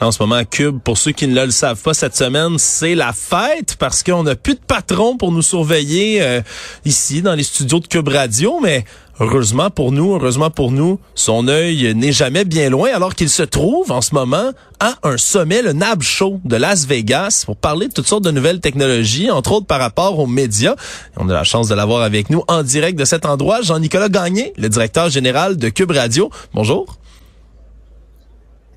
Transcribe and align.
En 0.00 0.10
ce 0.10 0.20
moment, 0.22 0.42
Cube, 0.44 0.80
pour 0.80 0.98
ceux 0.98 1.12
qui 1.12 1.28
ne 1.28 1.44
le 1.44 1.50
savent 1.52 1.80
pas, 1.80 1.94
cette 1.94 2.16
semaine, 2.16 2.58
c'est 2.58 2.96
la 2.96 3.12
fête 3.12 3.76
parce 3.78 4.02
qu'on 4.02 4.24
n'a 4.24 4.34
plus 4.34 4.54
de 4.54 4.60
patron 4.60 5.16
pour 5.16 5.30
nous 5.30 5.40
surveiller 5.40 6.20
euh, 6.20 6.40
ici 6.84 7.22
dans 7.22 7.34
les 7.34 7.44
studios 7.44 7.78
de 7.78 7.86
Cube 7.86 8.08
Radio, 8.08 8.58
mais 8.60 8.84
heureusement 9.20 9.70
pour 9.70 9.92
nous, 9.92 10.14
heureusement 10.14 10.50
pour 10.50 10.72
nous, 10.72 10.98
son 11.14 11.46
œil 11.46 11.94
n'est 11.94 12.12
jamais 12.12 12.44
bien 12.44 12.70
loin 12.70 12.90
alors 12.92 13.14
qu'il 13.14 13.30
se 13.30 13.44
trouve 13.44 13.92
en 13.92 14.00
ce 14.00 14.14
moment 14.14 14.50
à 14.80 14.96
un 15.04 15.16
sommet, 15.16 15.62
le 15.62 15.72
NAB 15.72 16.02
Show 16.02 16.40
de 16.44 16.56
Las 16.56 16.86
Vegas, 16.86 17.44
pour 17.46 17.56
parler 17.56 17.86
de 17.86 17.92
toutes 17.92 18.08
sortes 18.08 18.24
de 18.24 18.32
nouvelles 18.32 18.60
technologies, 18.60 19.30
entre 19.30 19.52
autres 19.52 19.66
par 19.66 19.78
rapport 19.78 20.18
aux 20.18 20.26
médias. 20.26 20.74
On 21.16 21.28
a 21.28 21.32
la 21.32 21.44
chance 21.44 21.68
de 21.68 21.74
l'avoir 21.74 22.02
avec 22.02 22.30
nous 22.30 22.42
en 22.48 22.64
direct 22.64 22.98
de 22.98 23.04
cet 23.04 23.24
endroit, 23.26 23.62
Jean-Nicolas 23.62 24.08
Gagné, 24.08 24.52
le 24.58 24.68
directeur 24.68 25.08
général 25.08 25.56
de 25.56 25.68
Cube 25.68 25.92
Radio. 25.92 26.30
Bonjour. 26.52 26.98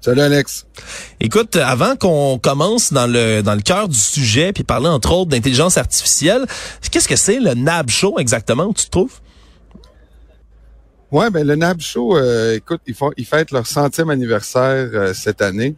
Salut 0.02 0.22
Alex. 0.22 0.68
Écoute, 1.20 1.56
avant 1.56 1.96
qu'on 1.96 2.38
commence 2.38 2.94
dans 2.94 3.08
le 3.08 3.42
dans 3.42 3.56
le 3.56 3.62
cœur 3.62 3.90
du 3.90 3.98
sujet 3.98 4.54
puis 4.54 4.64
parler 4.64 4.88
entre 4.88 5.12
autres 5.12 5.32
d'intelligence 5.32 5.78
artificielle, 5.78 6.46
qu'est-ce 6.92 7.08
que 7.08 7.16
c'est 7.16 7.40
le 7.40 7.56
NAB 7.56 7.90
Show 7.90 8.20
exactement, 8.20 8.72
tu 8.73 8.90
trouves? 8.90 9.20
Ouais, 11.12 11.30
ben 11.30 11.46
le 11.46 11.56
NAB 11.56 11.82
Show, 11.82 12.18
euh, 12.18 12.56
écoute, 12.56 12.82
ils 12.86 12.94
font 12.94 13.12
ils 13.18 13.26
fêtent 13.26 13.52
leur 13.52 13.66
centième 13.66 14.09
anniversaire 14.09 14.90
euh, 14.94 15.14
cette 15.14 15.42
année. 15.42 15.75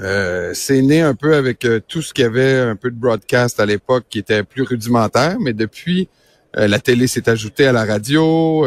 Euh, 0.00 0.52
c'est 0.52 0.82
né 0.82 1.00
un 1.00 1.14
peu 1.14 1.34
avec 1.36 1.66
tout 1.88 2.02
ce 2.02 2.12
qu'il 2.12 2.24
y 2.24 2.26
avait 2.26 2.58
un 2.58 2.76
peu 2.76 2.90
de 2.90 2.96
broadcast 2.96 3.60
à 3.60 3.66
l'époque 3.66 4.06
qui 4.10 4.18
était 4.18 4.42
plus 4.42 4.62
rudimentaire, 4.62 5.38
mais 5.40 5.52
depuis 5.52 6.08
la 6.54 6.78
télé 6.78 7.06
s'est 7.06 7.28
ajoutée 7.28 7.66
à 7.66 7.72
la 7.72 7.84
radio, 7.84 8.66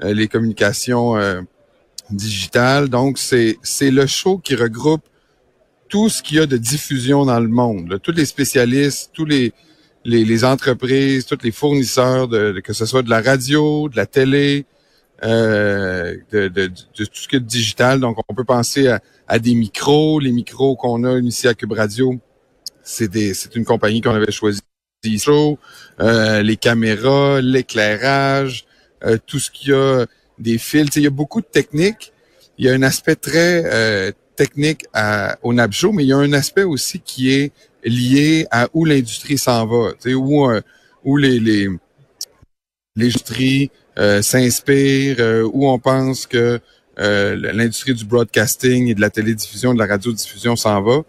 les 0.00 0.28
communications 0.28 1.14
digital. 2.10 2.88
Donc, 2.88 3.18
c'est, 3.18 3.56
le 3.80 4.06
show 4.06 4.38
qui 4.38 4.54
regroupe 4.54 5.02
tout 5.88 6.08
ce 6.08 6.22
qu'il 6.22 6.36
y 6.36 6.40
a 6.40 6.46
de 6.46 6.56
diffusion 6.56 7.24
dans 7.24 7.40
le 7.40 7.48
monde. 7.48 7.98
Tous 8.02 8.12
les 8.12 8.26
spécialistes, 8.26 9.10
tous 9.12 9.24
les, 9.24 9.52
les, 10.04 10.44
entreprises, 10.44 11.26
tous 11.26 11.38
les 11.42 11.52
fournisseurs, 11.52 12.28
de, 12.28 12.60
que 12.62 12.72
ce 12.72 12.86
soit 12.86 13.02
de 13.02 13.10
la 13.10 13.22
radio, 13.22 13.88
de 13.88 13.96
la 13.96 14.06
télé, 14.06 14.66
euh, 15.24 16.16
de, 16.30 16.48
de, 16.48 16.66
tout 16.66 17.06
ce 17.12 17.28
qui 17.28 17.36
est 17.36 17.40
digital. 17.40 18.00
Donc, 18.00 18.18
on 18.28 18.34
peut 18.34 18.44
penser 18.44 18.88
à, 19.26 19.38
des 19.38 19.54
micros. 19.54 20.20
Les 20.20 20.32
micros 20.32 20.76
qu'on 20.76 21.04
a 21.04 21.18
ici 21.18 21.48
à 21.48 21.54
Cube 21.54 21.72
Radio, 21.72 22.14
c'est, 22.82 23.10
une 23.54 23.64
compagnie 23.64 24.00
qu'on 24.00 24.14
avait 24.14 24.32
choisi. 24.32 24.60
Euh, 26.00 26.42
les 26.42 26.56
caméras, 26.56 27.40
l'éclairage, 27.40 28.66
euh, 29.04 29.16
tout 29.24 29.38
ce 29.38 29.48
qu'il 29.50 29.70
y 29.70 29.72
a 29.72 30.06
des 30.38 30.58
fils. 30.58 30.96
Il 30.96 31.02
y 31.02 31.06
a 31.06 31.10
beaucoup 31.10 31.40
de 31.40 31.46
techniques. 31.46 32.12
Il 32.58 32.66
y 32.66 32.68
a 32.68 32.72
un 32.72 32.82
aspect 32.82 33.16
très 33.16 33.62
euh, 33.66 34.12
technique 34.38 34.86
à, 34.94 35.36
au 35.42 35.52
NABJO, 35.52 35.92
mais 35.92 36.04
il 36.04 36.08
y 36.08 36.12
a 36.12 36.16
un 36.16 36.32
aspect 36.32 36.62
aussi 36.62 37.00
qui 37.00 37.32
est 37.32 37.52
lié 37.84 38.46
à 38.50 38.68
où 38.72 38.84
l'industrie 38.84 39.36
s'en 39.36 39.66
va, 39.66 39.90
où, 40.14 40.48
euh, 40.48 40.60
où 41.04 41.16
les, 41.16 41.40
les, 41.40 41.68
l'industrie 42.96 43.70
euh, 43.98 44.22
s'inspire, 44.22 45.16
euh, 45.18 45.48
où 45.52 45.68
on 45.68 45.78
pense 45.78 46.26
que 46.26 46.60
l'industrie 47.00 47.94
du 47.94 48.04
broadcasting 48.04 48.88
et 48.88 48.94
de 48.94 49.00
la 49.00 49.08
télédiffusion, 49.08 49.72
de 49.72 49.78
la 49.78 49.86
radiodiffusion 49.86 50.56
s'en 50.56 50.82
va. 50.82 51.02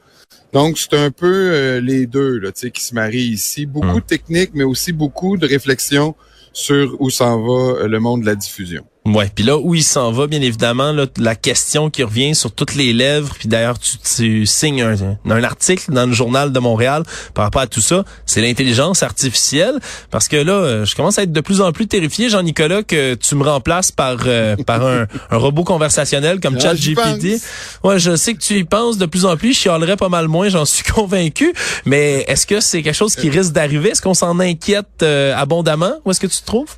Donc, 0.54 0.78
c'est 0.78 0.94
un 0.94 1.10
peu 1.10 1.80
les 1.80 2.06
deux 2.06 2.38
là, 2.38 2.52
qui 2.52 2.84
se 2.84 2.94
marient 2.94 3.32
ici. 3.32 3.66
Beaucoup 3.66 3.88
hum. 3.88 3.96
de 3.96 4.06
techniques, 4.06 4.52
mais 4.54 4.64
aussi 4.64 4.92
beaucoup 4.92 5.36
de 5.36 5.48
réflexions 5.48 6.14
sur 6.54 6.96
où 7.02 7.10
s'en 7.10 7.42
va 7.42 7.88
le 7.88 8.00
monde 8.00 8.22
de 8.22 8.28
la 8.28 8.36
diffusion. 8.36 8.86
Ouais, 9.16 9.30
puis 9.34 9.44
là 9.44 9.58
où 9.58 9.76
il 9.76 9.84
s'en 9.84 10.12
va, 10.12 10.28
bien 10.28 10.42
évidemment, 10.42 10.92
là, 10.92 11.06
la 11.18 11.36
question 11.36 11.90
qui 11.90 12.04
revient 12.04 12.36
sur 12.36 12.52
toutes 12.52 12.76
les 12.76 12.94
lèvres, 12.94 13.34
puis 13.38 13.48
d'ailleurs 13.48 13.80
tu, 13.80 13.98
tu 13.98 14.46
signes 14.46 14.82
un, 14.82 14.96
un, 15.30 15.44
article 15.44 15.92
dans 15.92 16.06
le 16.06 16.14
journal 16.14 16.52
de 16.52 16.60
Montréal 16.60 17.04
par 17.34 17.46
rapport 17.46 17.62
à 17.62 17.68
tout 17.68 17.82
ça, 17.82 18.04
c'est 18.26 18.42
l'intelligence 18.42 19.02
artificielle, 19.02 19.80
parce 20.12 20.28
que 20.28 20.38
là, 20.38 20.54
euh, 20.54 20.86
je 20.86 20.96
commence 20.96 21.18
à 21.18 21.24
être 21.24 21.32
de 21.32 21.42
plus 21.42 21.62
en 21.62 21.72
plus 21.72 21.88
terrifié, 21.88 22.30
Jean-Nicolas, 22.30 22.84
que 22.84 23.16
tu 23.16 23.36
me 23.36 23.44
remplaces 23.44 23.92
par 23.92 24.18
euh, 24.26 24.56
par 24.58 24.86
un, 24.86 25.08
un, 25.32 25.38
robot 25.38 25.64
conversationnel 25.64 26.40
comme 26.40 26.60
ChatGPT. 26.60 27.42
Ouais, 27.84 28.00
je 28.00 28.16
sais 28.16 28.34
que 28.34 28.40
tu 28.40 28.58
y 28.58 28.64
penses 28.64 28.98
de 28.98 29.06
plus 29.06 29.26
en 29.26 29.38
plus, 29.38 29.54
je 29.54 29.60
chialerais 29.60 29.98
pas 29.98 30.10
mal 30.10 30.28
moins, 30.28 30.50
j'en 30.50 30.66
suis 30.66 30.84
convaincu, 30.92 31.54
mais 31.86 32.26
est-ce 32.28 32.46
que 32.46 32.60
c'est 32.60 32.84
quelque 32.84 32.96
chose 32.96 33.16
qui 33.16 33.30
risque 33.30 33.54
d'arriver? 33.54 33.90
Est-ce 33.90 34.02
qu'on 34.02 34.14
s'en 34.14 34.40
inquiète 34.40 34.88
euh, 35.02 35.34
abondamment? 35.36 35.94
Où 36.06 36.12
est-ce 36.12 36.20
que 36.20 36.28
tu 36.28 36.42
te 36.42 36.46
trouves? 36.46 36.76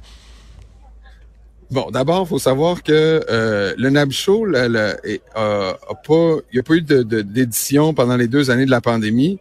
Bon, 1.72 1.90
d'abord, 1.90 2.24
il 2.26 2.28
faut 2.28 2.40
savoir 2.40 2.84
que 2.84 3.24
euh, 3.30 3.74
le 3.78 3.90
NAB 3.90 4.12
Show, 4.12 4.46
là, 4.46 4.66
a, 5.36 5.74
pas, 6.06 6.36
il 6.52 6.56
n'y 6.56 6.60
a 6.60 6.64
pas 6.64 6.74
eu 6.74 6.82
d'édition 6.82 7.94
pendant 7.94 8.18
les 8.18 8.28
deux 8.28 8.52
années 8.52 8.66
de 8.66 8.72
la 8.72 8.82
pandémie. 8.82 9.40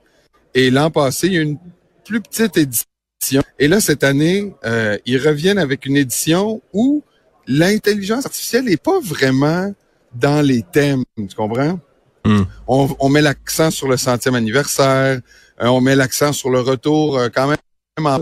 Et 0.54 0.70
l'an 0.70 0.92
passé, 0.92 1.26
il 1.26 1.32
y 1.32 1.38
a 1.38 1.40
eu 1.40 1.44
une 1.44 1.58
plus 2.04 2.20
petite 2.20 2.56
édition. 2.56 3.42
Et 3.58 3.66
là, 3.66 3.80
cette 3.80 4.04
année, 4.04 4.54
euh, 4.64 4.96
ils 5.06 5.18
reviennent 5.18 5.58
avec 5.58 5.86
une 5.86 5.96
édition 5.96 6.62
où 6.72 7.02
l'intelligence 7.48 8.26
artificielle 8.26 8.64
n'est 8.64 8.76
pas 8.76 9.00
vraiment 9.00 9.74
dans 10.14 10.40
les 10.40 10.62
thèmes. 10.62 11.02
Tu 11.16 11.34
comprends? 11.36 11.80
Hmm. 12.24 12.42
On, 12.68 12.88
on, 13.00 13.08
met 13.08 13.22
l'accent 13.22 13.72
sur 13.72 13.88
le 13.88 13.96
centième 13.96 14.36
anniversaire. 14.36 15.20
Euh, 15.60 15.66
on 15.66 15.80
met 15.80 15.96
l'accent 15.96 16.32
sur 16.32 16.50
le 16.50 16.60
retour 16.60 17.18
euh, 17.18 17.28
quand 17.28 17.48
même 17.48 17.58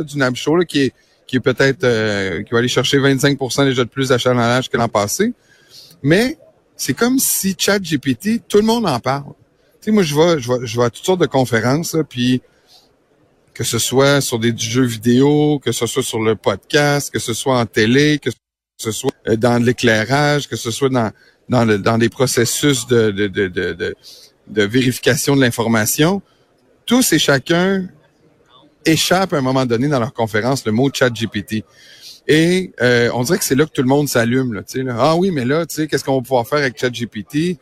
du 0.05 0.17
NAB 0.17 0.35
Show 0.35 0.57
là, 0.57 0.65
qui 0.65 0.81
est 0.81 0.95
qui 1.29 1.37
est 1.37 1.41
peut-être 1.41 1.85
euh, 1.85 2.43
qui 2.43 2.51
va 2.53 2.59
aller 2.59 2.69
chercher 2.69 2.99
25% 2.99 3.67
déjà 3.67 3.85
de 3.85 3.89
plus 3.89 4.09
d'achalandage 4.09 4.69
que 4.69 4.77
l'an 4.77 4.89
passé. 4.89 5.33
Mais 6.03 6.39
c'est 6.75 6.95
comme 6.95 7.19
si 7.21 7.55
ChatGPT, 7.57 8.43
tout 8.49 8.59
le 8.59 8.65
monde 8.65 8.87
en 8.87 8.99
parle. 8.99 9.35
Tu 9.81 9.87
sais, 9.87 9.91
moi, 9.93 10.03
je 10.03 10.17
vais, 10.17 10.41
je 10.41 10.53
vais, 10.53 10.67
je 10.67 10.77
vais 10.77 10.87
à 10.87 10.91
toutes 10.91 11.05
sortes 11.05 11.21
de 11.21 11.27
conférences, 11.27 11.97
puis 12.09 12.43
que 13.55 13.63
ce 13.63 13.79
soit 13.79 14.21
sur 14.21 14.39
des 14.39 14.57
jeux 14.57 14.85
vidéo, 14.87 15.61
que 15.63 15.71
ce 15.71 15.87
soit 15.87 16.03
sur 16.03 16.21
le 16.21 16.35
podcast, 16.35 17.13
que 17.13 17.19
ce 17.19 17.35
soit 17.35 17.59
en 17.59 17.67
télé, 17.67 18.19
que 18.19 18.31
ce 18.79 18.91
soit 18.91 19.13
euh, 19.29 19.37
dans 19.37 19.63
l'éclairage, 19.63 20.49
que 20.49 20.57
ce 20.57 20.71
soit 20.71 20.89
dans 20.89 21.13
dans, 21.49 21.67
dans 21.79 21.99
des 21.99 22.09
processus 22.09 22.87
de, 22.87 23.11
de, 23.11 23.27
de, 23.27 23.49
de, 23.49 23.95
de 24.49 24.63
vérification 24.63 25.37
de 25.37 25.41
l'information, 25.41 26.23
tous 26.87 27.13
et 27.13 27.19
chacun 27.19 27.89
échappe 28.89 29.33
à 29.33 29.39
un 29.39 29.43
moment 29.43 29.67
donné 29.67 29.89
dans 29.89 30.01
leur 30.01 30.13
conférence 30.13 30.65
le 30.65 30.73
mot 30.73 30.91
chat 30.93 31.11
GPT. 31.11 31.65
Et 32.29 32.73
euh, 32.83 33.11
on 33.15 33.23
dirait 33.23 33.39
que 33.39 33.45
c'est 33.45 33.55
là 33.55 33.65
que 33.65 33.73
tout 33.73 33.83
le 33.83 33.89
monde 33.89 34.07
s'allume. 34.07 34.53
Là. 34.53 34.63
Ah 34.99 35.17
oui, 35.17 35.31
mais 35.31 35.47
là, 35.47 35.65
qu'est-ce 35.67 36.05
qu'on 36.05 36.17
va 36.17 36.23
pouvoir 36.23 36.47
faire 36.47 36.59
avec 36.59 36.79
ChatGPT? 36.79 37.59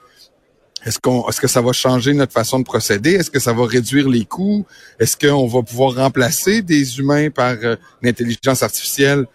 Est-ce 0.84 0.98
qu'on 0.98 1.28
est-ce 1.28 1.40
que 1.40 1.46
ça 1.46 1.60
va 1.60 1.72
changer 1.72 2.12
notre 2.14 2.32
façon 2.32 2.58
de 2.58 2.64
procéder? 2.64 3.12
Est-ce 3.12 3.30
que 3.30 3.38
ça 3.38 3.52
va 3.52 3.64
réduire 3.64 4.08
les 4.08 4.24
coûts? 4.24 4.66
Est-ce 4.98 5.16
qu'on 5.16 5.46
va 5.46 5.62
pouvoir 5.62 5.94
remplacer 5.94 6.62
des 6.62 6.98
humains 6.98 7.30
par 7.30 7.54
euh, 7.62 7.76
l'intelligence 8.02 8.62
artificielle? 8.62 9.26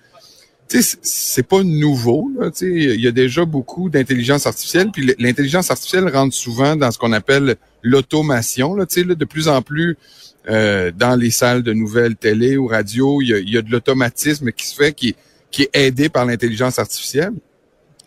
Tu 0.68 0.82
sais, 0.82 0.98
c'est 1.02 1.48
pas 1.48 1.64
nouveau. 1.64 2.30
Il 2.62 3.02
y 3.02 3.08
a 3.08 3.12
déjà 3.12 3.44
beaucoup 3.44 3.90
d'intelligence 3.90 4.48
artificielle. 4.48 4.92
Puis 4.92 5.14
l'intelligence 5.18 5.72
artificielle 5.72 6.08
rentre 6.08 6.34
souvent 6.34 6.76
dans 6.76 6.92
ce 6.92 6.98
qu'on 6.98 7.12
appelle 7.12 7.56
l'automation. 7.82 8.74
Là, 8.76 8.86
là, 8.96 9.16
de 9.16 9.26
plus 9.26 9.50
en 9.50 9.62
plus, 9.62 9.98
euh, 10.50 10.92
dans 10.92 11.16
les 11.16 11.32
salles 11.32 11.64
de 11.64 11.74
nouvelles 11.74 12.16
télé 12.16 12.58
ou 12.58 12.68
radio, 12.68 13.22
il 13.22 13.30
y 13.30 13.34
a, 13.34 13.38
il 13.38 13.50
y 13.50 13.58
a 13.58 13.62
de 13.62 13.72
l'automatisme 13.72 14.52
qui 14.52 14.68
se 14.68 14.76
fait, 14.76 14.94
qui, 14.94 15.16
qui 15.52 15.64
est 15.64 15.70
aidé 15.74 16.10
par 16.10 16.26
l'intelligence 16.26 16.80
artificielle. 16.80 17.34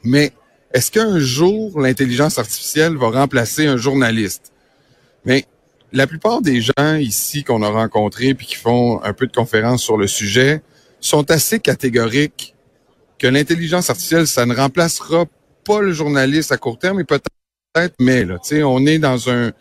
Mais 0.02 0.32
est-ce 0.72 0.90
qu'un 0.90 1.18
jour, 1.18 1.80
l'intelligence 1.80 2.38
artificielle 2.38 2.96
va 2.96 3.10
remplacer 3.10 3.66
un 3.66 3.76
journaliste? 3.76 4.52
Mais 5.24 5.46
la 5.92 6.08
plupart 6.08 6.42
des 6.42 6.60
gens 6.60 6.96
ici 6.98 7.44
qu'on 7.44 7.62
a 7.62 7.68
rencontrés 7.68 8.34
puis 8.34 8.46
qui 8.46 8.56
font 8.56 9.00
un 9.02 9.12
peu 9.12 9.26
de 9.26 9.32
conférences 9.32 9.82
sur 9.82 9.96
le 9.96 10.08
sujet 10.08 10.62
sont 11.00 11.30
assez 11.30 11.60
catégoriques 11.60 12.54
que 13.18 13.28
l'intelligence 13.28 13.90
artificielle, 13.90 14.26
ça 14.26 14.44
ne 14.44 14.54
remplacera 14.54 15.26
pas 15.64 15.80
le 15.80 15.92
journaliste 15.92 16.50
à 16.50 16.56
court 16.56 16.78
terme, 16.78 16.98
mais 16.98 17.04
peut-être, 17.04 17.94
mais 18.00 18.24
là, 18.24 18.38
on 18.64 18.84
est 18.86 18.98
dans 18.98 19.30
un 19.30 19.52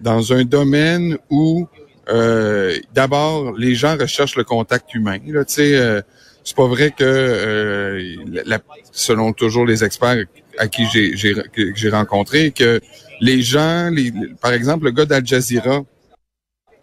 dans 0.00 0.32
un 0.32 0.44
domaine 0.44 1.18
où 1.28 1.66
euh, 2.10 2.76
d'abord, 2.92 3.52
les 3.56 3.74
gens 3.74 3.96
recherchent 3.96 4.36
le 4.36 4.44
contact 4.44 4.94
humain. 4.94 5.18
Là, 5.26 5.44
euh, 5.58 6.02
c'est 6.44 6.56
pas 6.56 6.66
vrai 6.66 6.90
que, 6.90 7.04
euh, 7.04 8.58
selon 8.90 9.32
toujours 9.32 9.64
les 9.64 9.84
experts 9.84 10.24
à 10.58 10.66
qui 10.66 10.86
j'ai 10.92 11.90
rencontré, 11.90 12.50
que 12.50 12.80
les 13.20 13.42
gens, 13.42 13.90
les, 13.90 14.12
par 14.40 14.52
exemple, 14.52 14.86
le 14.86 14.90
gars 14.90 15.04
d'Al 15.04 15.24
Jazeera, 15.24 15.78
le 15.78 15.84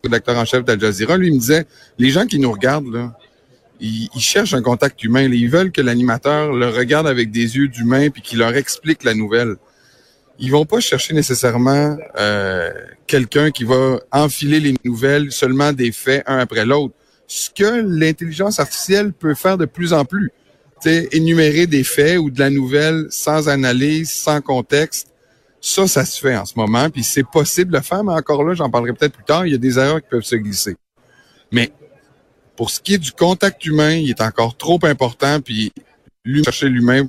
rédacteur 0.03 0.37
en 0.37 0.45
chef 0.45 0.63
d'Al 0.63 0.79
Jazeera, 0.79 1.17
lui 1.17 1.31
me 1.31 1.39
disait, 1.39 1.65
les 1.97 2.09
gens 2.09 2.25
qui 2.25 2.39
nous 2.39 2.51
regardent, 2.51 2.93
là, 2.93 3.17
ils, 3.79 4.09
cherchent 4.19 4.53
un 4.53 4.61
contact 4.61 5.03
humain. 5.03 5.23
Ils 5.23 5.49
veulent 5.49 5.71
que 5.71 5.81
l'animateur 5.81 6.51
le 6.51 6.69
regarde 6.69 7.07
avec 7.07 7.31
des 7.31 7.57
yeux 7.57 7.67
d'humain 7.67 8.09
puis 8.09 8.21
qu'il 8.21 8.39
leur 8.39 8.55
explique 8.55 9.03
la 9.03 9.13
nouvelle. 9.13 9.55
Ils 10.39 10.51
vont 10.51 10.65
pas 10.65 10.79
chercher 10.79 11.13
nécessairement 11.13 11.97
euh, 12.17 12.71
quelqu'un 13.07 13.51
qui 13.51 13.63
va 13.63 13.99
enfiler 14.11 14.59
les 14.59 14.75
nouvelles 14.83 15.31
seulement 15.31 15.73
des 15.73 15.91
faits 15.91 16.23
un 16.27 16.37
après 16.39 16.65
l'autre. 16.65 16.93
Ce 17.27 17.49
que 17.49 17.81
l'intelligence 17.85 18.59
artificielle 18.59 19.13
peut 19.13 19.35
faire 19.35 19.57
de 19.57 19.65
plus 19.65 19.93
en 19.93 20.05
plus, 20.05 20.31
c'est 20.79 21.09
énumérer 21.11 21.67
des 21.67 21.83
faits 21.83 22.19
ou 22.19 22.29
de 22.29 22.39
la 22.39 22.49
nouvelle 22.49 23.07
sans 23.09 23.49
analyse, 23.49 24.11
sans 24.11 24.41
contexte. 24.41 25.07
Ça, 25.59 25.87
ça 25.87 26.05
se 26.05 26.19
fait 26.19 26.37
en 26.37 26.45
ce 26.45 26.53
moment, 26.55 26.89
puis 26.89 27.03
c'est 27.03 27.25
possible 27.25 27.71
de 27.71 27.77
le 27.77 27.83
faire, 27.83 28.03
mais 28.03 28.13
encore 28.13 28.43
là, 28.43 28.53
j'en 28.53 28.69
parlerai 28.69 28.93
peut-être 28.93 29.13
plus 29.13 29.23
tard, 29.23 29.45
il 29.45 29.51
y 29.51 29.55
a 29.55 29.57
des 29.57 29.79
erreurs 29.79 30.01
qui 30.01 30.07
peuvent 30.09 30.21
se 30.21 30.35
glisser. 30.35 30.75
Mais 31.51 31.71
pour 32.55 32.69
ce 32.69 32.79
qui 32.79 32.93
est 32.93 32.99
du 32.99 33.11
contact 33.11 33.65
humain, 33.65 33.93
il 33.93 34.09
est 34.09 34.21
encore 34.21 34.55
trop 34.55 34.79
important, 34.83 35.41
puis 35.41 35.73
lui, 36.23 36.43
chercher 36.43 36.69
l'humain, 36.69 37.07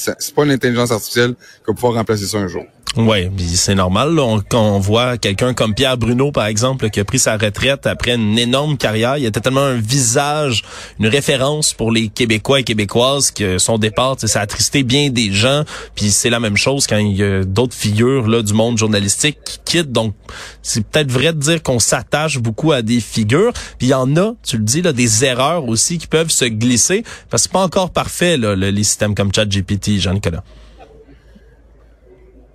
c'est 0.00 0.34
pas 0.34 0.44
l'intelligence 0.44 0.90
artificielle 0.90 1.34
qui 1.34 1.66
va 1.68 1.74
pouvoir 1.74 1.94
remplacer 1.94 2.26
ça 2.26 2.38
un 2.38 2.48
jour. 2.48 2.64
Oui, 2.96 3.30
c'est 3.54 3.76
normal. 3.76 4.16
quand 4.48 4.60
on 4.60 4.80
voit 4.80 5.16
quelqu'un 5.16 5.54
comme 5.54 5.74
Pierre 5.74 5.96
Bruno, 5.96 6.32
par 6.32 6.46
exemple, 6.46 6.90
qui 6.90 6.98
a 6.98 7.04
pris 7.04 7.20
sa 7.20 7.36
retraite 7.36 7.86
après 7.86 8.16
une 8.16 8.36
énorme 8.36 8.76
carrière, 8.76 9.16
il 9.16 9.24
était 9.24 9.40
tellement 9.40 9.60
un 9.60 9.76
visage, 9.76 10.64
une 10.98 11.06
référence 11.06 11.72
pour 11.72 11.92
les 11.92 12.08
Québécois 12.08 12.60
et 12.60 12.64
Québécoises 12.64 13.30
que 13.30 13.58
son 13.58 13.78
départ, 13.78 14.16
ça 14.18 14.40
a 14.40 14.42
attristé 14.42 14.82
bien 14.82 15.10
des 15.10 15.30
gens. 15.30 15.62
Puis 15.94 16.10
c'est 16.10 16.30
la 16.30 16.40
même 16.40 16.56
chose 16.56 16.88
quand 16.88 16.96
il 16.96 17.16
y 17.16 17.22
a 17.22 17.44
d'autres 17.44 17.76
figures 17.76 18.26
là 18.26 18.42
du 18.42 18.54
monde 18.54 18.76
journalistique 18.76 19.38
qui 19.44 19.58
quittent. 19.64 19.92
Donc 19.92 20.14
c'est 20.60 20.84
peut-être 20.84 21.12
vrai 21.12 21.32
de 21.32 21.38
dire 21.38 21.62
qu'on 21.62 21.78
s'attache 21.78 22.38
beaucoup 22.38 22.72
à 22.72 22.82
des 22.82 22.98
figures. 22.98 23.52
Puis 23.78 23.86
il 23.86 23.90
y 23.90 23.94
en 23.94 24.16
a, 24.16 24.32
tu 24.42 24.56
le 24.56 24.64
dis, 24.64 24.82
là, 24.82 24.92
des 24.92 25.24
erreurs 25.24 25.68
aussi 25.68 25.98
qui 25.98 26.08
peuvent 26.08 26.30
se 26.30 26.44
glisser 26.44 27.04
parce 27.30 27.44
que 27.44 27.50
c'est 27.50 27.52
pas 27.52 27.62
encore 27.62 27.90
parfait 27.90 28.36
là, 28.36 28.56
les 28.56 28.82
systèmes 28.82 29.14
comme 29.14 29.32
ChatGPT, 29.32 29.89
Jean-Nicolas. 29.98 30.44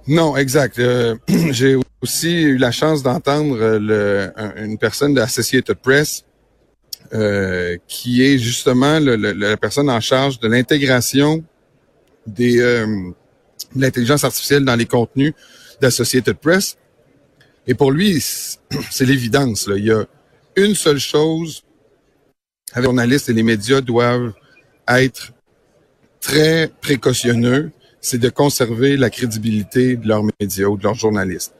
Non, 0.07 0.37
exact. 0.37 0.77
Euh, 0.79 1.15
j'ai 1.51 1.77
aussi 2.01 2.33
eu 2.33 2.57
la 2.57 2.71
chance 2.71 3.01
d'entendre 3.01 3.57
euh, 3.59 4.29
une 4.57 4.77
personne 4.77 5.13
de 5.13 5.21
Associated 5.21 5.77
Press 5.77 6.23
euh, 7.13 7.77
qui 7.87 8.23
est 8.23 8.37
justement 8.37 8.99
la 8.99 9.57
personne 9.57 9.89
en 9.89 9.99
charge 9.99 10.39
de 10.39 10.47
l'intégration 10.47 11.43
de 12.27 13.13
l'intelligence 13.75 14.23
artificielle 14.23 14.65
dans 14.65 14.75
les 14.75 14.85
contenus 14.85 15.33
d'Associated 15.81 16.37
Press. 16.37 16.77
Et 17.67 17.73
pour 17.73 17.91
lui, 17.91 18.23
c'est 18.91 19.05
l'évidence. 19.05 19.69
Il 19.75 19.85
y 19.85 19.91
a 19.91 20.05
une 20.55 20.75
seule 20.75 20.99
chose. 20.99 21.63
Les 22.75 22.83
journalistes 22.83 23.29
et 23.29 23.33
les 23.33 23.43
médias 23.43 23.81
doivent 23.81 24.33
être 24.87 25.31
très 26.25 26.67
précautionneux 26.81 27.71
c'est 28.01 28.17
de 28.19 28.29
conserver 28.29 28.97
la 28.97 29.09
crédibilité 29.09 29.95
de 29.95 30.07
leurs 30.07 30.23
médias 30.39 30.67
ou 30.67 30.77
de 30.77 30.83
leurs 30.83 30.93
journalistes. 30.93 31.53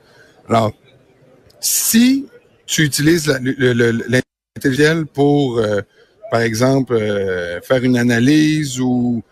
Alors, 0.48 0.74
si 1.60 2.28
tu 2.68 2.84
utilises 2.84 3.28
l'intelligence 3.28 5.06
pour, 5.12 5.58
euh, 5.58 5.82
par 6.30 6.42
exemple, 6.42 6.94
euh, 6.94 7.60
faire 7.62 7.84
une 7.84 7.98
analyse 7.98 8.80
ou, 8.80 9.24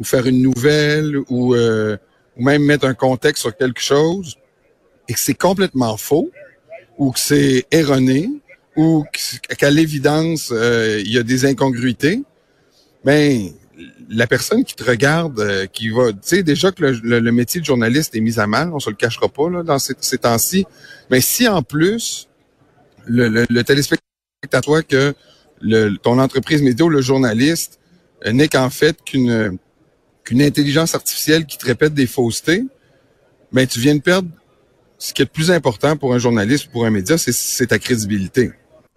ou, 0.00 0.04
faire 0.04 0.26
une 0.26 0.42
nouvelle 0.42 1.16
ou, 1.28 1.54
euh, 1.54 1.96
ou 2.36 2.42
même 2.42 2.64
mettre 2.64 2.86
un 2.86 2.94
contexte 2.94 3.42
sur 3.42 3.56
quelque 3.56 3.80
chose 3.80 4.36
et 5.08 5.12
que 5.12 5.20
c'est 5.20 5.34
complètement 5.34 5.96
faux 5.96 6.28
ou 6.98 7.12
que 7.12 7.20
c'est 7.20 7.66
erroné 7.70 8.30
ou 8.74 9.04
qu'à 9.58 9.70
l'évidence, 9.70 10.52
il 10.52 11.10
y 11.10 11.18
a 11.18 11.22
des 11.22 11.46
incongruités, 11.46 12.24
ben 13.04 13.52
la 14.08 14.26
personne 14.26 14.64
qui 14.64 14.74
te 14.74 14.84
regarde, 14.84 15.40
euh, 15.40 15.66
qui 15.66 15.88
va, 15.90 16.12
tu 16.12 16.18
sais 16.22 16.42
déjà 16.42 16.72
que 16.72 16.82
le, 16.82 17.32
métier 17.32 17.60
de 17.60 17.66
journaliste 17.66 18.14
est 18.14 18.20
mis 18.20 18.38
à 18.38 18.46
mal, 18.46 18.70
on 18.72 18.78
se 18.78 18.90
le 18.90 18.96
cachera 18.96 19.28
pas 19.28 19.50
là, 19.50 19.62
dans 19.62 19.78
ces, 19.78 20.18
temps-ci. 20.18 20.64
Mais 21.10 21.20
si 21.20 21.48
en 21.48 21.62
plus 21.62 22.28
le, 23.06 23.28
le, 23.28 23.64
téléspectateur 23.64 24.86
que 24.86 25.14
le, 25.60 25.96
ton 25.96 26.18
entreprise 26.18 26.62
média 26.62 26.84
ou 26.84 26.88
le 26.88 27.00
journaliste 27.00 27.80
euh, 28.24 28.32
n'est 28.32 28.48
qu'en 28.48 28.70
fait 28.70 28.96
qu'une 29.04 29.58
qu'une 30.24 30.42
intelligence 30.42 30.94
artificielle 30.94 31.46
qui 31.46 31.56
te 31.56 31.64
répète 31.64 31.94
des 31.94 32.08
faussetés, 32.08 32.64
ben 33.52 33.64
tu 33.66 33.78
viens 33.78 33.94
de 33.94 34.00
perdre 34.00 34.28
ce 34.98 35.12
qui 35.12 35.22
est 35.22 35.26
le 35.26 35.30
plus 35.30 35.50
important 35.50 35.96
pour 35.96 36.14
un 36.14 36.18
journaliste 36.18 36.66
ou 36.66 36.70
pour 36.70 36.84
un 36.84 36.90
média, 36.90 37.16
c'est 37.16 37.66
ta 37.66 37.78
crédibilité. 37.78 38.50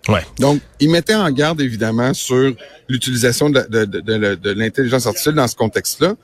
Ouais. 0.07 0.25
Donc, 0.40 0.62
il 0.80 0.90
mettait 0.90 1.16
en 1.16 1.30
garde 1.31 1.62
évidemment 1.62 2.13
sur 2.13 2.56
l'utilisation 2.88 3.50
de, 3.50 4.54
l'intelligence 4.54 5.06
artificielle 5.06 5.36
dans 5.36 5.48
ce 5.48 5.56
contexte-là. 5.56 6.16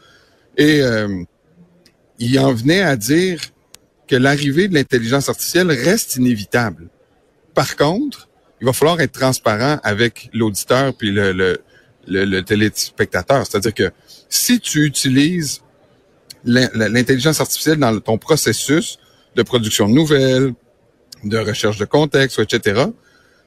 Et 0.57 0.81
euh, 0.81 1.23
il 2.19 2.39
en 2.39 2.53
venait 2.53 2.81
à 2.81 2.95
dire 2.95 3.41
que 4.07 4.15
l'arrivée 4.15 4.67
de 4.67 4.73
l'intelligence 4.73 5.29
artificielle 5.29 5.71
reste 5.71 6.15
inévitable. 6.15 6.87
Par 7.53 7.75
contre, 7.75 8.29
il 8.61 8.65
va 8.65 8.73
falloir 8.73 9.01
être 9.01 9.11
transparent 9.11 9.79
avec 9.83 10.29
l'auditeur 10.33 10.93
puis 10.95 11.11
le, 11.11 12.41
téléspectateur. 12.41 13.45
C'est-à-dire 13.45 13.73
que 13.73 13.91
si 14.29 14.59
tu 14.59 14.85
utilises 14.85 15.61
l'intelligence 16.45 17.41
artificielle 17.41 17.77
dans 17.77 17.99
ton 17.99 18.17
processus 18.17 18.99
de 19.35 19.43
production 19.43 19.89
de 19.89 19.93
nouvelles, 19.93 20.53
de 21.23 21.37
recherche 21.37 21.77
de 21.77 21.85
contexte, 21.85 22.39
etc., 22.39 22.85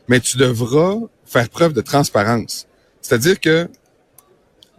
mais 0.08 0.20
tu 0.20 0.38
devras 0.38 0.96
faire 1.25 1.49
preuve 1.49 1.72
de 1.72 1.81
transparence. 1.81 2.66
C'est-à-dire 3.00 3.38
que 3.38 3.69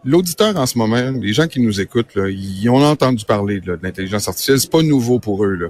l'auditeur 0.04 0.58
en 0.58 0.66
ce 0.66 0.78
moment, 0.78 1.12
les 1.12 1.34
gens 1.34 1.48
qui 1.48 1.60
nous 1.60 1.80
écoutent, 1.80 2.16
là, 2.16 2.30
ils 2.30 2.70
ont 2.70 2.84
entendu 2.84 3.26
parler 3.26 3.60
de 3.60 3.78
l'intelligence 3.82 4.28
artificielle. 4.28 4.60
C'est 4.60 4.72
pas 4.72 4.82
nouveau 4.82 5.20
pour 5.20 5.46
eux. 5.46 5.56
Là. 5.56 5.68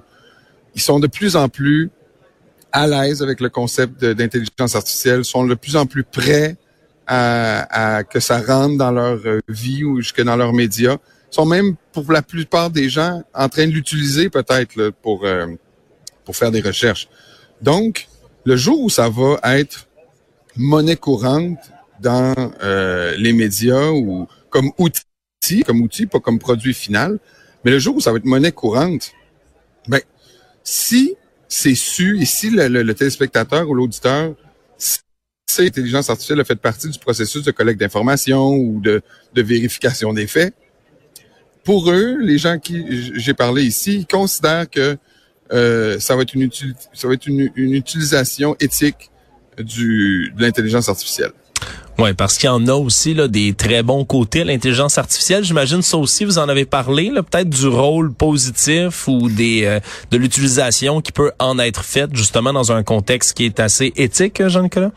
Ils 0.75 0.81
sont 0.81 0.99
de 0.99 1.07
plus 1.07 1.35
en 1.35 1.49
plus 1.49 1.89
à 2.71 2.87
l'aise 2.87 3.21
avec 3.23 3.41
le 3.41 3.49
concept 3.49 4.03
d'intelligence 4.03 4.75
artificielle, 4.75 5.25
sont 5.25 5.45
de 5.45 5.55
plus 5.55 5.75
en 5.75 5.85
plus 5.85 6.03
prêts 6.03 6.55
à, 7.07 7.95
à, 7.97 8.03
que 8.03 8.19
ça 8.19 8.39
rentre 8.39 8.77
dans 8.77 8.91
leur 8.91 9.19
euh, 9.25 9.39
vie 9.47 9.83
ou 9.83 10.01
jusque 10.01 10.21
dans 10.21 10.35
leurs 10.35 10.53
médias. 10.53 10.97
Ils 11.31 11.35
sont 11.35 11.45
même, 11.45 11.75
pour 11.91 12.11
la 12.11 12.21
plupart 12.21 12.69
des 12.69 12.89
gens, 12.89 13.23
en 13.33 13.49
train 13.49 13.65
de 13.65 13.71
l'utiliser 13.71 14.29
peut-être 14.29 14.91
pour, 15.01 15.25
euh, 15.25 15.47
pour 16.25 16.35
faire 16.35 16.51
des 16.51 16.61
recherches. 16.61 17.09
Donc, 17.61 18.08
le 18.45 18.55
jour 18.55 18.79
où 18.81 18.89
ça 18.89 19.09
va 19.09 19.39
être 19.43 19.87
monnaie 20.55 20.95
courante 20.95 21.59
dans 22.01 22.33
euh, 22.63 23.15
les 23.17 23.33
médias 23.33 23.89
ou 23.91 24.27
comme 24.49 24.71
outil, 24.77 25.63
comme 25.65 25.81
outil, 25.81 26.05
pas 26.05 26.19
comme 26.19 26.39
produit 26.39 26.73
final, 26.73 27.19
mais 27.63 27.71
le 27.71 27.79
jour 27.79 27.95
où 27.95 28.01
ça 28.01 28.11
va 28.11 28.17
être 28.17 28.25
monnaie 28.25 28.51
courante, 28.51 29.11
ben 29.87 30.01
si 30.63 31.15
c'est 31.47 31.75
su 31.75 32.21
et 32.21 32.25
si 32.25 32.49
le, 32.51 32.93
téléspectateur 32.93 33.67
ou 33.69 33.73
l'auditeur 33.73 34.35
sait 34.77 35.63
l'intelligence 35.63 36.09
artificielle 36.09 36.39
a 36.39 36.45
fait 36.45 36.55
partie 36.55 36.89
du 36.89 36.99
processus 36.99 37.43
de 37.43 37.51
collecte 37.51 37.79
d'informations 37.79 38.51
ou 38.51 38.79
de, 38.79 39.01
de 39.33 39.41
vérification 39.41 40.13
des 40.13 40.27
faits, 40.27 40.53
pour 41.63 41.89
eux, 41.91 42.17
les 42.19 42.37
gens 42.37 42.59
qui 42.59 43.13
j'ai 43.19 43.33
parlé 43.33 43.63
ici, 43.63 43.97
ils 43.99 44.07
considèrent 44.07 44.69
que 44.69 44.97
euh, 45.51 45.99
ça 45.99 46.15
va 46.15 46.21
être 46.21 46.33
une, 46.33 46.49
ça 46.93 47.07
va 47.07 47.13
être 47.13 47.27
une, 47.27 47.51
utilisation 47.55 48.55
éthique 48.59 49.09
du, 49.57 50.33
de 50.35 50.41
l'intelligence 50.41 50.89
artificielle. 50.89 51.31
Oui, 51.97 52.13
parce 52.13 52.37
qu'il 52.37 52.45
y 52.45 52.49
en 52.49 52.65
a 52.67 52.73
aussi 52.73 53.13
là, 53.13 53.27
des 53.27 53.53
très 53.53 53.83
bons 53.83 54.05
côtés 54.05 54.41
à 54.41 54.43
l'intelligence 54.45 54.97
artificielle. 54.97 55.43
J'imagine 55.43 55.81
ça 55.81 55.97
aussi, 55.97 56.23
vous 56.23 56.37
en 56.37 56.47
avez 56.47 56.65
parlé, 56.65 57.11
peut-être 57.11 57.49
du 57.49 57.67
rôle 57.67 58.13
positif 58.13 59.07
ou 59.09 59.27
des 59.29 59.65
euh, 59.65 59.81
de 60.09 60.17
l'utilisation 60.17 61.01
qui 61.01 61.11
peut 61.11 61.33
en 61.39 61.59
être 61.59 61.83
faite 61.83 62.15
justement 62.15 62.53
dans 62.53 62.71
un 62.71 62.83
contexte 62.83 63.33
qui 63.33 63.45
est 63.45 63.59
assez 63.59 63.91
éthique, 63.97 64.47
Jean-Nicolas? 64.47 64.91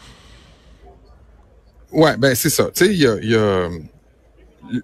Ouais, 1.91 2.17
ben 2.17 2.37
c'est 2.37 2.51
ça. 2.51 2.71
Tu 2.73 2.85
sais, 2.85 2.93
il 2.93 3.01
y 3.01 3.07
a, 3.07 3.17
y 3.21 3.35
a 3.35 3.69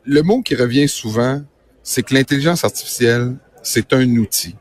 le 0.04 0.22
mot 0.22 0.42
qui 0.42 0.56
revient 0.56 0.88
souvent, 0.88 1.40
c'est 1.84 2.02
que 2.02 2.14
l'intelligence 2.14 2.64
artificielle, 2.64 3.36
c'est 3.62 3.92
un 3.92 4.08
outil 4.16 4.56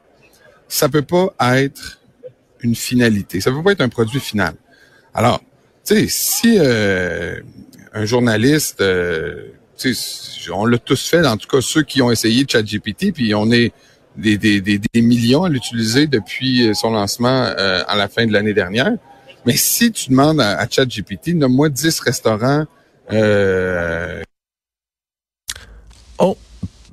ça 0.67 0.89
peut 0.89 1.01
pas 1.01 1.33
être 1.39 2.00
une 2.62 2.75
finalité. 2.75 3.41
Ça 3.41 3.51
peut 3.51 3.63
pas 3.63 3.71
être 3.71 3.81
un 3.81 3.89
produit 3.89 4.19
final. 4.19 4.55
Alors, 5.13 5.41
tu 5.86 5.95
sais, 5.95 6.07
si 6.09 6.57
euh, 6.59 7.39
un 7.93 8.05
journaliste, 8.05 8.81
euh, 8.81 9.51
on 10.51 10.65
l'a 10.65 10.77
tous 10.77 11.07
fait, 11.07 11.25
en 11.25 11.38
tout 11.38 11.47
cas 11.47 11.62
ceux 11.62 11.83
qui 11.83 12.01
ont 12.01 12.12
essayé 12.12 12.45
ChatGPT, 12.47 13.13
puis 13.13 13.33
on 13.36 13.51
est 13.51 13.71
des, 14.15 14.38
des, 14.38 14.62
des, 14.62 14.79
des 14.79 15.01
millions 15.01 15.43
à 15.43 15.50
l'utiliser 15.50 16.07
depuis 16.07 16.71
son 16.74 16.91
lancement 16.91 17.45
euh, 17.57 17.83
à 17.88 17.95
la 17.95 18.07
fin 18.07 18.25
de 18.25 18.33
l'année 18.33 18.53
dernière. 18.53 18.91
Mais 19.45 19.55
si 19.55 19.91
tu 19.91 20.09
demandes 20.09 20.41
à, 20.41 20.67
ChatGPT, 20.69 21.36
nomme-moi 21.36 21.69
10 21.69 22.00
restaurants. 22.00 22.65
oh, 26.19 26.38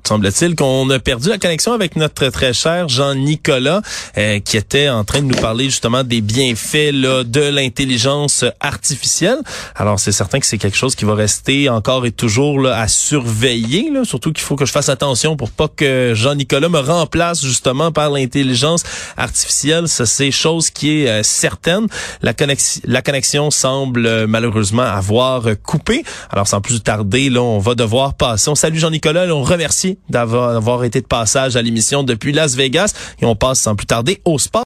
semble-t-il 0.07 0.55
qu'on 0.55 0.89
a 0.89 0.99
perdu 0.99 1.29
la 1.29 1.37
connexion 1.37 1.73
avec 1.73 1.95
notre 1.95 2.27
très 2.29 2.53
cher 2.53 2.87
Jean-Nicolas, 2.87 3.81
euh, 4.17 4.39
qui 4.39 4.57
était 4.57 4.89
en 4.89 5.03
train 5.03 5.21
de 5.21 5.27
nous 5.27 5.41
parler 5.41 5.65
justement 5.65 6.03
des 6.03 6.21
bienfaits 6.21 6.91
là, 6.93 7.23
de 7.23 7.41
l'intelligence 7.41 8.45
artificielle. 8.59 9.37
Alors, 9.75 9.99
c'est 9.99 10.11
certain 10.11 10.39
que 10.39 10.45
c'est 10.45 10.57
quelque 10.57 10.77
chose 10.77 10.95
qui 10.95 11.05
va 11.05 11.15
rester 11.15 11.69
encore 11.69 12.05
et 12.05 12.11
toujours 12.11 12.59
là, 12.59 12.79
à 12.79 12.87
surveiller, 12.87 13.89
là, 13.91 14.05
surtout 14.05 14.31
qu'il 14.31 14.43
faut 14.43 14.55
que 14.55 14.65
je 14.65 14.71
fasse 14.71 14.89
attention 14.89 15.35
pour 15.35 15.49
pas 15.49 15.67
que 15.67 16.13
Jean-Nicolas 16.13 16.69
me 16.69 16.79
remplace 16.79 17.43
justement 17.43 17.91
par 17.91 18.09
l'intelligence 18.09 18.83
artificielle. 19.17 19.87
Ça, 19.87 20.05
c'est 20.05 20.31
chose 20.31 20.69
qui 20.69 21.01
est 21.01 21.09
euh, 21.09 21.23
certaine. 21.23 21.87
La, 22.21 22.33
connexion, 22.33 22.81
la 22.85 23.01
connexion 23.01 23.51
semble 23.51 24.05
euh, 24.05 24.27
malheureusement 24.27 24.83
avoir 24.83 25.45
coupé. 25.63 26.03
Alors, 26.29 26.47
sans 26.47 26.61
plus 26.61 26.81
tarder, 26.81 27.29
là, 27.29 27.41
on 27.41 27.59
va 27.59 27.75
devoir 27.75 28.13
passer. 28.13 28.49
On 28.49 28.55
salue 28.55 28.77
Jean-Nicolas, 28.77 29.25
on 29.33 29.43
remercie 29.43 29.94
d'avoir 30.09 30.83
été 30.83 31.01
de 31.01 31.07
passage 31.07 31.55
à 31.55 31.61
l'émission 31.61 32.03
depuis 32.03 32.31
Las 32.31 32.55
Vegas 32.55 32.93
et 33.21 33.25
on 33.25 33.35
passe 33.35 33.59
sans 33.59 33.75
plus 33.75 33.85
tarder 33.85 34.21
au 34.25 34.39
sport. 34.39 34.63